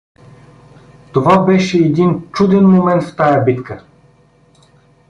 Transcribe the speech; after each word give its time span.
Това 1.13 1.45
беше 1.45 1.77
едни 1.77 2.13
чуден 2.31 2.65
момент 2.67 3.03
в 3.03 3.15
тая 3.15 3.43
битка. 3.43 3.83